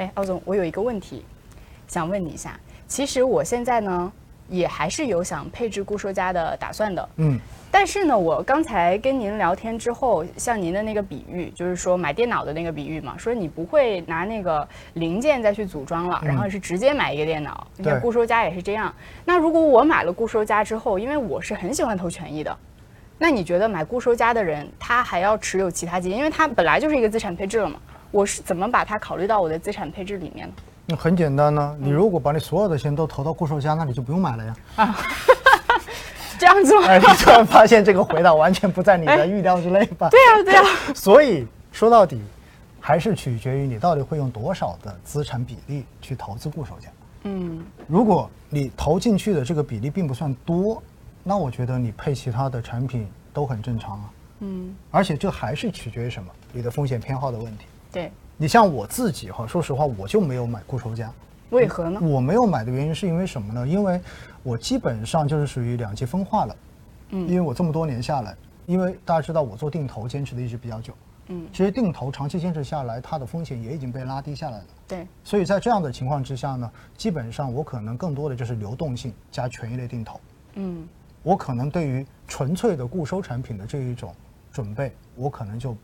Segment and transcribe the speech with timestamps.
[0.00, 1.22] 哎，奥总，我有一个问题
[1.86, 2.58] 想问你一下。
[2.88, 4.10] 其实我现在呢，
[4.48, 7.06] 也还是有想配置固收加的打算的。
[7.16, 7.38] 嗯。
[7.70, 17.66] 但是呢，我刚才跟您聊天之后，像您的那个比喻，就是说买电脑的那个比喻嘛，说你不会拿那个零件再去组装了，然后是直接买一个电脑。
[17.76, 18.92] 你看固收加也是这样。
[19.26, 22.56] 那如果我买了固收加之后，因为我是很喜欢投权益的，
[23.18, 27.78] 那你觉得买固收加的人，他还要持有其他基金，因为他本来就是一个资产配置了嘛？
[28.10, 30.54] 我是怎么把它考虑到我的资产配置里面呢？
[30.86, 34.56] 那很简单呢，你如果把你所有的钱都投到固收加，那你就不用买了呀。
[34.76, 34.96] 啊。
[36.38, 36.86] 这样子吗？
[36.86, 40.08] 哎，你突然发现这个回答完全不在你的预料之内吧？
[40.08, 40.62] 对呀，对呀。
[40.96, 42.20] 所以说到底，
[42.80, 46.88] 还是取决于你到底会用多少的资产比例去投资固收加。
[47.24, 50.82] 嗯，如果你投进去的这个比例并不算多，
[51.22, 54.10] 那我觉得你配其他的产品都很正常啊。
[54.38, 56.30] 嗯，而且这还是取决于什么？
[56.52, 57.66] 你的风险偏好的问题。
[57.92, 61.12] 对，你像我自己哈，说实话，我就没有买固收加。
[61.50, 62.00] 为何呢？
[62.00, 63.66] 我没有买的原因是因为什么呢？
[63.66, 64.00] 因为
[64.42, 66.56] 我基本上就是属于两极分化了。
[67.10, 70.94] 嗯，因为我这么多年下来，因为大家知道我做定投坚持的一直比较久。
[71.26, 74.64] 嗯，其实定投长期坚持下来，它的风险也已经被拉低下来了。
[74.86, 75.06] 对。
[75.24, 80.20] 所以在这样的情况之下呢，基本上我可能更多的就是流动性加权益类定投。
[80.54, 80.88] 嗯。
[81.22, 84.14] 我可能对于纯粹的固收产品的这一种
[84.52, 85.76] 准备，我可能就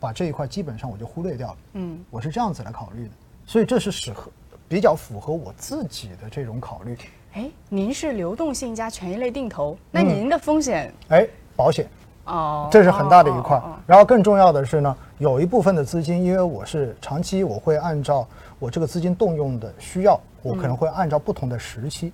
[0.00, 1.56] 把这一块基本上我就忽略掉了。
[1.74, 2.04] 嗯。
[2.10, 3.10] 我是这样子来考虑的，
[3.46, 4.30] 所以这是适合。
[4.68, 6.94] 比较符合我自己的这种考虑。
[7.32, 10.92] 哎，您是流动性加权益类定投，那您的风险？
[11.08, 11.26] 哎，
[11.56, 11.88] 保险。
[12.26, 13.58] 哦，这是很大的一块。
[13.86, 22.12] 然后更重要的是呢，有一部分的资金，因为我是长期，我会按照我这个资金动用的需要，我可能会按照不同的时期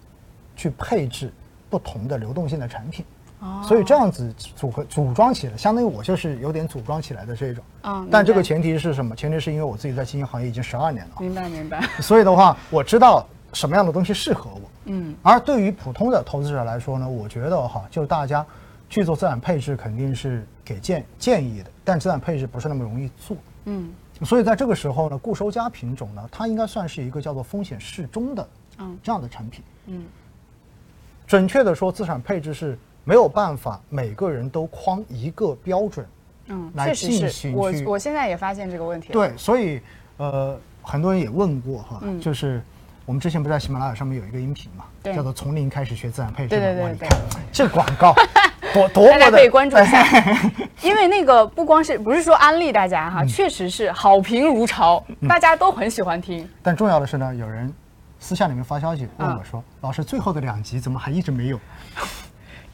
[0.55, 1.33] 去配置
[1.69, 3.05] 不同的流动性的产品。
[3.63, 7.63] 所以这样子组合组装起来，相当于我就是有点组装起来的这种。
[7.83, 9.15] 嗯，但这个前提是什么？
[9.15, 11.13] 前提是因为我自己在基金行业已经十二年了。
[11.21, 11.83] 明白明白。
[12.01, 14.61] 所以的话，我知道什么样的东西适合我。
[14.87, 15.15] 嗯。
[15.23, 18.45] 而对于普通的投资者来说呢，我觉得哈，就大家
[18.89, 23.37] 去做资产配置肯定是给建建议的，但资产配置不是那么容易做。
[23.65, 23.91] 嗯。
[24.23, 29.63] 所以在这个时候呢，固收加品种呢，它应该算是一个叫做风险适中的嗯这样的产品。
[29.87, 30.05] 嗯。
[31.27, 32.79] 准确的说，资产配置是。
[33.05, 36.07] 没有办法，每个人都框一个标准，
[36.47, 37.55] 嗯，来进行。
[37.55, 39.13] 我我现在也发现这个问题。
[39.13, 39.81] 对，所以
[40.17, 42.63] 呃，很多人也问过哈，就是
[43.05, 46.49] 我们之前不在喜马拉雅上面有一个音频嘛，叫做“从零开始学自然配置”。
[46.51, 47.09] 对对对对。
[47.53, 48.15] 这广告
[48.73, 50.05] 多多么的可以关注一下，
[50.83, 56.49] 因为那个不光是不是说安利大家哈，确实是好评如潮，大家都很喜欢听。
[56.63, 57.73] 但重要的是呢，有人
[58.19, 61.61] 私下里面发消息问我说：“老师，最后的两集怎么还一直没有？”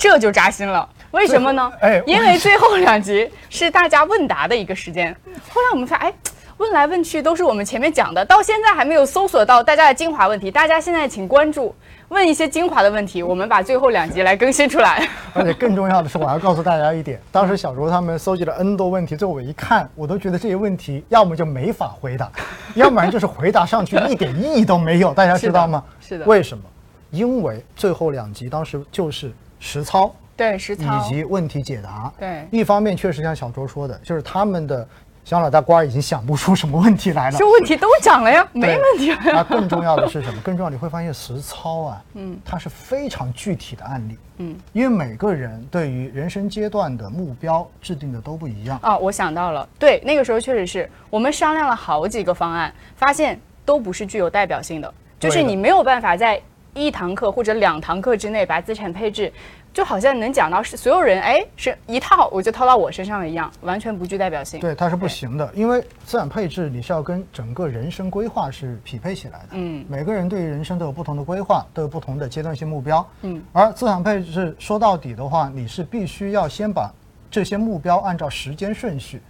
[0.01, 1.71] 这就扎心了，为什么呢？
[1.79, 5.15] 哎，因为最后两集是大家问答的一个时间。
[5.51, 6.15] 后来我们发现，哎，
[6.57, 10.51] 问来问去都是我们前面讲的，到现在还没有搜索到大家的精华问题。
[10.51, 11.75] 大家现在请关注，
[12.09, 15.07] 问一些精华的问题，我们把最后两集来更新出来。
[15.35, 22.33] 而且更重要的是，我要告诉大家一点，当时小卓他们搜集了 N 多问题，最后我一看，我都觉得这些问题要么就没法回答，
[22.73, 25.13] 要不然就是回答上去一点意义都没有。
[25.13, 25.85] 大家知道吗？
[26.01, 26.25] 是的。
[26.25, 26.65] 为什么？
[27.11, 29.31] 因为最后两集当时就是。
[29.61, 34.89] 实操对实操以及问题解答对，一方面确实像小周说的，就是他们的
[35.23, 37.39] 小脑大瓜已经想不出什么问题来了。
[37.39, 39.15] 这问题都讲了呀，没问题。
[39.27, 40.41] 那更重要的是什么？
[40.41, 48.97] 更重要你会发现实操啊，嗯，它是非常具体的案例，嗯，因为每个人对于人生阶段的目标制定的都不一样啊。
[48.97, 56.41] 我想到了，对，那个时候确实是我们商量了好几个方案，发现都不是具有代表性的，就是你没有办法在。
[56.75, 59.33] 一堂课或者两堂课之内把资产配置，
[59.73, 64.61] 就好像能讲到是所有人哎是一套我就套到我身上了一样，完全不具代表性。
[64.61, 69.47] 对，它是不行的，因为资产配置你是要跟整个人生规划是匹配起来的。
[69.53, 73.07] 嗯，每个人对于人生都有不同的规划，都有不同的阶段性目标。
[73.23, 76.91] 嗯，而资产配置说到底的话，你是必须要先把
[77.31, 79.21] 这些目标按照时间顺序，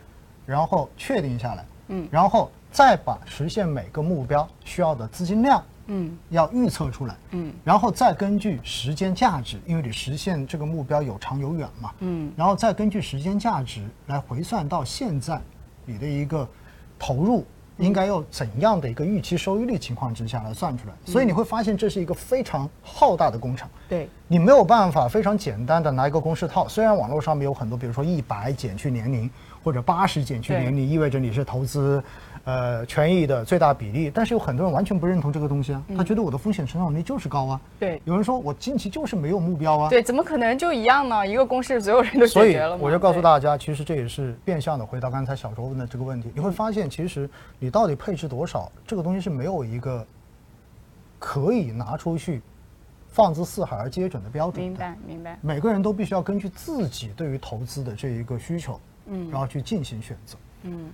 [0.44, 1.64] 然后确定下来。
[1.88, 5.62] 嗯，然后再把实现每个目标需要的资金量。
[5.92, 15.40] 嗯，要预测出来，嗯，然后再根据时间价值，因为你实现这个目标有长有远嘛，嗯，然后再根据时间价值来回算到现在
[15.84, 16.48] 你的一个
[16.96, 17.44] 投入
[17.78, 29.28] 应该要怎样的一个预期收益率情况之下来算出来，所以你会发现这是一个非常浩大的工程，对，你没有办法非常简单的拿一个公式套，虽然网络上面有很多，比如说一百减去年龄，
[29.62, 32.02] 或者八十减去年，你意味着你是投资。
[32.44, 37.60] 呃，权益的最大比例，但是有很多人完全不认同这个东西啊，他觉得我的风险承受能力就是高啊。
[37.78, 39.90] 对，有人说我近期就是没有目标啊。
[39.90, 41.28] 对，怎么可能就一样呢？
[41.28, 46.30] 一个公式所有人都解决了所以我就告诉大家，其实这也是变相的回答刚才小周问的这个问题。
[46.34, 47.28] 你会发现，其实
[47.58, 50.04] 你到底配置多少，这个东西是没有一个
[51.18, 52.40] 可以拿出去
[53.10, 55.38] 放之四海而皆准的标准明白，明白。
[55.42, 60.90] 每个人都必须要根据自己对于投资的这一个需求，嗯，然后去进行选择，嗯。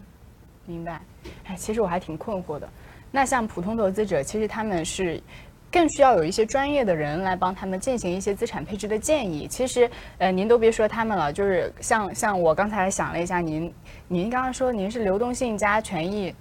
[0.68, 1.00] 明白，
[1.44, 2.68] 哎，其实我还挺困惑的。
[3.12, 5.22] 那像普通投资者，其实他们是
[5.70, 9.46] 更需要有一些专业的人来帮他们进行一些资产配置的建议。
[9.46, 9.88] 其实，
[10.18, 13.72] 呃，您都别说他们了，就是像像我刚才想了一下，您
[14.08, 16.34] 您刚刚说您是流动性加权益，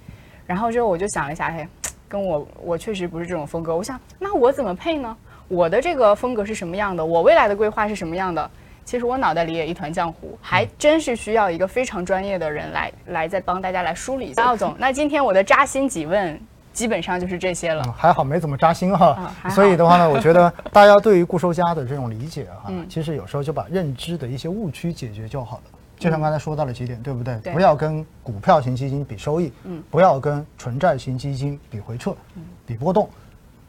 [0.48, 1.68] 然后之后我就想了一下，嘿，
[2.10, 3.78] 跟我我确实不是这种风格。
[3.78, 5.16] 我想，那我怎么配呢？
[5.48, 7.06] 我的这个风格是什么样的？
[7.06, 8.50] 我未来的规划是什么样的？
[8.86, 14.44] 其实我脑袋里也一团浆糊，还真是需要一个非常专业的人来来再帮大家来梳理一下。
[14.44, 16.40] 奥总，那今天我的扎心几问
[16.72, 17.84] 基本上就是这些了。
[17.98, 25.64] 还好没怎么扎心 哈，所以的话呢，我觉得大家对于固收加的这种理解哈，其实有时候就把认知的一些误区解决就好了。
[25.98, 27.40] 就像刚才说到了几点，对不对？
[27.54, 33.10] 不要跟股票型基金比收益，嗯，不要跟纯债型基金比回撤，嗯，比波动，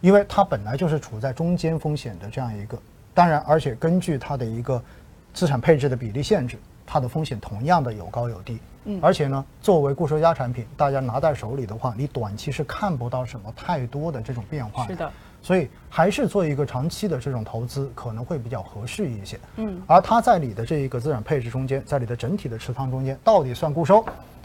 [0.02, 2.78] 因为它本来就是处在中间风险的这样一个。
[3.14, 4.82] 当然，而且根据它的一个。
[5.36, 6.56] 资产配置的比例限制，
[6.86, 8.58] 它的风险同样的有高有低。
[8.86, 14.86] 嗯，而且呢，作为固收加产品，大家拿在手里的话，你短期是看不到什么太多的这种变化。
[14.86, 15.12] 是的，
[15.42, 19.38] 所以还是做一个长期的这种投资可能会比较合适一些。
[19.56, 24.02] 嗯，而它在你的这一个资产配置中间，在你的整体的持仓中间，到底算固收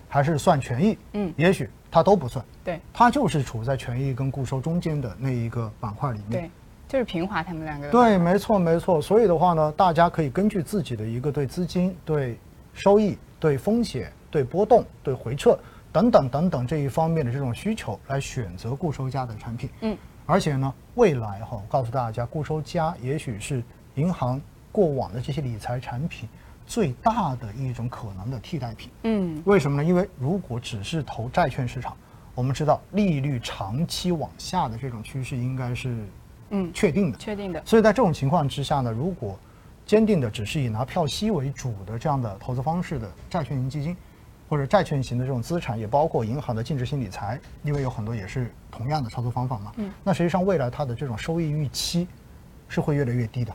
[0.09, 0.97] 还是算权益？
[1.13, 2.43] 嗯，也许它都不算。
[2.65, 6.41] 对，它就是处在权益跟固收中间的那一个板块里面。
[6.41, 6.51] 对。
[6.91, 7.89] 就是平滑他们两个。
[7.89, 9.01] 对，没错，没错。
[9.01, 12.37] 所以的话呢，大家可以根据自己的一个对资金、对
[12.73, 15.57] 收益、对风险、对波动、对回撤
[15.93, 19.69] 等等等等这一方面的这种需求来选择固收加的产品。
[19.79, 19.97] 嗯。
[20.25, 23.63] 而且呢，未来哈，我告诉大家，固收加也许是
[23.95, 26.27] 银行过往的这些理财产品
[26.67, 28.91] 最大的一种可能的替代品。
[29.03, 29.41] 嗯。
[29.45, 29.87] 为什么呢？
[29.87, 31.95] 因为如果只是投债券市场，
[32.35, 36.05] 我们知道利率长期往下的这种趋势应该是。
[36.51, 37.61] 嗯，确定的，确定的。
[37.65, 39.37] 所以在这种情况之下呢，如果
[39.85, 43.97] 坚定的只是以拿票息为主的这样的投资方式的债券型基金，
[44.47, 49.71] 或者债券型的这种资产，也包括银行的净值型理财，因为有很多也是同样的操作方法嘛。
[49.77, 49.91] 嗯。
[50.03, 52.07] 那实际上未来它的这种收益预期
[52.67, 53.53] 是会越来越低的，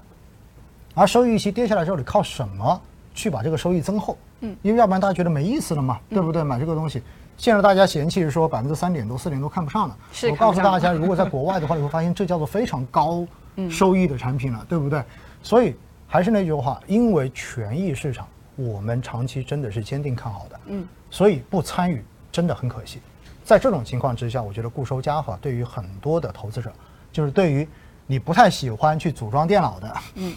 [0.94, 2.80] 而收益预期跌下来之后，你靠什么
[3.14, 4.18] 去把这个收益增厚？
[4.40, 4.56] 嗯。
[4.62, 6.42] 因为要不然大家觉得没意思了嘛，对不对？
[6.42, 7.02] 买这个东西。
[7.36, 9.96] 现在大家嫌弃说百分之三点多、四点多看不上了。
[10.12, 10.28] 是。
[10.30, 13.26] 我告诉大家， 如果在国外的话，你会发现这叫做非常高
[13.70, 15.02] 收益的产品了，对不对？
[15.42, 20.60] 所以还是那句话，因为权益市场我们长期真的是坚定看好的。
[20.66, 20.88] 嗯。
[21.10, 23.00] 所以不参与真的很可惜。
[23.44, 26.72] 在这种情况之下，我觉得固收加法对于很多的投资者，
[27.12, 27.68] 就是对于
[28.06, 30.34] 你不太喜欢去组装电脑的，嗯，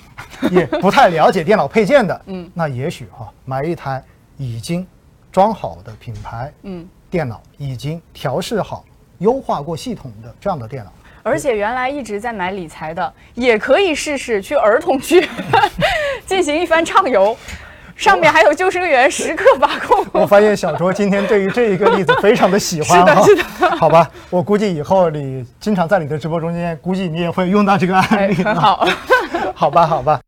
[0.52, 4.04] 也不太了解电脑配件的，嗯，那也许哈买一台
[4.38, 4.86] 已经。
[5.32, 8.84] 装好的品牌，嗯，电脑已经调试好、
[9.20, 10.92] 优化过系统的这样的电脑，
[11.24, 15.28] 而且原来一直在买理财的，也可以试试去儿童区
[16.26, 17.38] 进行一番畅游，
[17.96, 20.06] 上面还有救生员时刻把控。
[20.14, 23.76] 我发现小卓今天对于这一个例子非常的喜欢， 是的，是的。
[23.78, 28.34] 好吧，我估计以后你经常在你的直播中间，估计你也会用到这个案例。
[28.36, 28.88] 很好，
[29.54, 30.20] 好吧，好吧。